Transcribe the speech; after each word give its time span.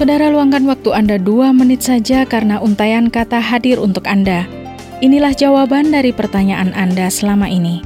Saudara 0.00 0.32
luangkan 0.32 0.64
waktu 0.64 0.96
Anda 0.96 1.20
dua 1.20 1.52
menit 1.52 1.84
saja 1.84 2.24
karena 2.24 2.56
untayan 2.56 3.12
kata 3.12 3.36
hadir 3.36 3.76
untuk 3.76 4.08
Anda. 4.08 4.48
Inilah 5.04 5.36
jawaban 5.36 5.92
dari 5.92 6.08
pertanyaan 6.08 6.72
Anda 6.72 7.12
selama 7.12 7.52
ini. 7.52 7.84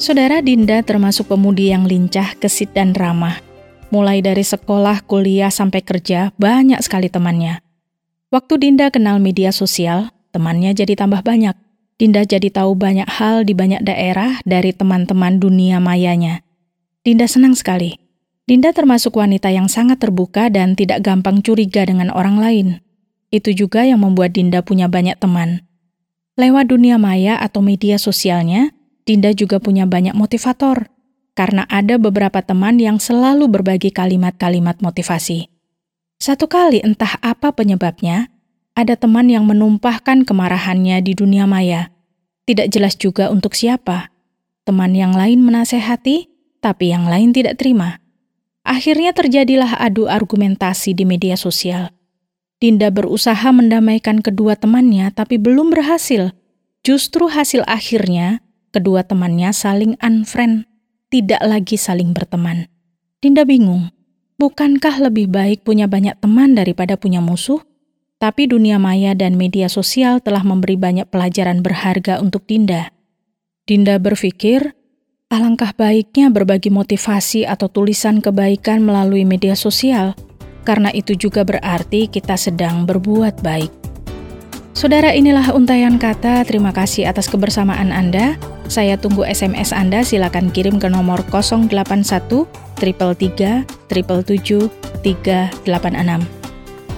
Saudara 0.00 0.40
Dinda 0.40 0.80
termasuk 0.80 1.28
pemudi 1.28 1.68
yang 1.68 1.84
lincah, 1.84 2.32
gesit, 2.40 2.72
dan 2.72 2.96
ramah. 2.96 3.44
Mulai 3.92 4.24
dari 4.24 4.40
sekolah, 4.40 5.04
kuliah, 5.04 5.52
sampai 5.52 5.84
kerja, 5.84 6.32
banyak 6.40 6.80
sekali 6.80 7.12
temannya. 7.12 7.60
Waktu 8.32 8.56
Dinda 8.56 8.88
kenal 8.88 9.20
media 9.20 9.52
sosial, 9.52 10.08
temannya 10.32 10.72
jadi 10.72 10.96
tambah 10.96 11.20
banyak. 11.20 11.52
Dinda 12.00 12.24
jadi 12.24 12.48
tahu 12.48 12.72
banyak 12.72 13.20
hal 13.20 13.44
di 13.44 13.52
banyak 13.52 13.84
daerah 13.84 14.40
dari 14.48 14.72
teman-teman 14.72 15.36
dunia 15.36 15.76
mayanya. 15.76 16.40
Dinda 17.04 17.28
senang 17.28 17.52
sekali 17.52 18.00
Dinda 18.50 18.74
termasuk 18.74 19.14
wanita 19.14 19.46
yang 19.54 19.70
sangat 19.70 20.02
terbuka 20.02 20.50
dan 20.50 20.74
tidak 20.74 21.06
gampang 21.06 21.38
curiga 21.38 21.86
dengan 21.86 22.10
orang 22.10 22.42
lain. 22.42 22.68
Itu 23.30 23.54
juga 23.54 23.86
yang 23.86 24.02
membuat 24.02 24.34
Dinda 24.34 24.58
punya 24.66 24.90
banyak 24.90 25.14
teman. 25.22 25.62
Lewat 26.34 26.66
dunia 26.66 26.98
maya 26.98 27.38
atau 27.38 27.62
media 27.62 27.94
sosialnya, 27.94 28.74
Dinda 29.06 29.30
juga 29.38 29.62
punya 29.62 29.86
banyak 29.86 30.18
motivator, 30.18 30.90
karena 31.38 31.62
ada 31.70 31.94
beberapa 31.94 32.42
teman 32.42 32.82
yang 32.82 32.98
selalu 32.98 33.46
berbagi 33.46 33.94
kalimat-kalimat 33.94 34.82
motivasi. 34.82 35.46
Satu 36.18 36.50
kali 36.50 36.82
entah 36.82 37.22
apa 37.22 37.54
penyebabnya, 37.54 38.34
ada 38.74 38.98
teman 38.98 39.30
yang 39.30 39.46
menumpahkan 39.46 40.26
kemarahannya 40.26 40.98
di 41.06 41.14
dunia 41.14 41.46
maya. 41.46 41.94
Tidak 42.50 42.66
jelas 42.66 42.98
juga 42.98 43.30
untuk 43.30 43.54
siapa. 43.54 44.10
Teman 44.66 44.98
yang 44.98 45.14
lain 45.14 45.38
menasehati, 45.38 46.26
tapi 46.58 46.90
yang 46.90 47.06
lain 47.06 47.30
tidak 47.30 47.54
terima. 47.54 48.02
Akhirnya 48.66 49.16
terjadilah 49.16 49.80
adu 49.80 50.06
argumentasi 50.06 50.92
di 50.92 51.08
media 51.08 51.34
sosial. 51.34 51.90
Dinda 52.60 52.92
berusaha 52.92 53.48
mendamaikan 53.56 54.20
kedua 54.20 54.52
temannya 54.52 55.08
tapi 55.16 55.40
belum 55.40 55.72
berhasil. 55.72 56.36
Justru 56.84 57.32
hasil 57.32 57.64
akhirnya, 57.64 58.44
kedua 58.72 59.00
temannya 59.04 59.52
saling 59.52 59.96
unfriend, 60.04 60.68
tidak 61.08 61.40
lagi 61.40 61.80
saling 61.80 62.12
berteman. 62.12 62.68
Dinda 63.20 63.48
bingung, 63.48 63.92
bukankah 64.36 65.08
lebih 65.08 65.32
baik 65.32 65.64
punya 65.64 65.88
banyak 65.88 66.16
teman 66.20 66.52
daripada 66.52 67.00
punya 67.00 67.24
musuh? 67.24 67.60
Tapi 68.20 68.44
dunia 68.44 68.76
maya 68.76 69.16
dan 69.16 69.40
media 69.40 69.72
sosial 69.72 70.20
telah 70.20 70.44
memberi 70.44 70.76
banyak 70.76 71.08
pelajaran 71.08 71.64
berharga 71.64 72.20
untuk 72.20 72.44
Dinda. 72.44 72.92
Dinda 73.64 73.96
berpikir, 73.96 74.76
Alangkah 75.30 75.70
baiknya 75.78 76.26
berbagi 76.26 76.74
motivasi 76.74 77.46
atau 77.46 77.70
tulisan 77.70 78.18
kebaikan 78.18 78.82
melalui 78.82 79.22
media 79.22 79.54
sosial, 79.54 80.18
karena 80.66 80.90
itu 80.90 81.14
juga 81.14 81.46
berarti 81.46 82.10
kita 82.10 82.34
sedang 82.34 82.82
berbuat 82.82 83.38
baik. 83.38 83.70
Saudara, 84.74 85.14
inilah 85.14 85.54
untayan 85.54 86.02
kata. 86.02 86.42
Terima 86.42 86.74
kasih 86.74 87.06
atas 87.06 87.30
kebersamaan 87.30 87.94
Anda. 87.94 88.34
Saya 88.66 88.98
tunggu 88.98 89.22
SMS 89.22 89.70
Anda. 89.70 90.02
Silakan 90.02 90.50
kirim 90.50 90.82
ke 90.82 90.90
nomor 90.90 91.22
081 91.30 92.50
333 92.82 93.70
386. 93.70 94.34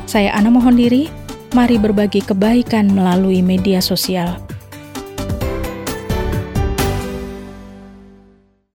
Saya 0.08 0.30
Ana 0.33 0.48
mohon 0.48 0.80
diri. 0.80 1.12
Mari 1.53 1.77
berbagi 1.77 2.25
kebaikan 2.25 2.97
melalui 2.97 3.44
media 3.44 3.84
sosial. 3.84 4.41